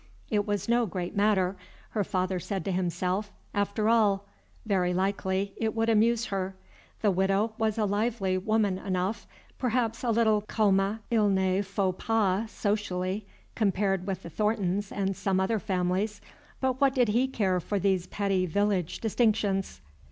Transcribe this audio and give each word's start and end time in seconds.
It 0.31 0.47
was 0.47 0.67
no 0.67 0.87
great 0.87 1.15
matter, 1.15 1.55
her 1.91 2.03
father 2.03 2.39
said 2.39 2.65
to 2.65 2.71
himself, 2.71 3.31
after 3.53 3.87
all; 3.87 4.25
very 4.65 4.95
likely 4.95 5.53
it 5.57 5.75
would 5.75 5.89
amuse 5.89 6.25
her; 6.33 6.55
the 7.03 7.11
Widow 7.11 7.53
was 7.59 7.77
a 7.77 7.85
lively 7.85 8.35
woman 8.35 8.79
enough, 8.79 9.27
perhaps 9.59 10.03
a 10.03 10.09
little 10.09 10.41
comme 10.41 11.01
il 11.11 11.29
ne 11.29 11.61
faut 11.61 11.95
pas 11.99 12.49
socially, 12.49 13.27
compared 13.53 14.07
with 14.07 14.23
the 14.23 14.29
Thorntons 14.31 14.91
and 14.91 15.15
some 15.15 15.39
other 15.39 15.59
families; 15.59 16.19
but 16.59 16.81
what 16.81 16.95
did 16.95 17.09
he 17.09 17.27
care 17.27 17.59
for 17.59 17.77
these 17.77 18.07
petty 18.07 18.47
village 18.47 19.01
distinctions? 19.01 19.81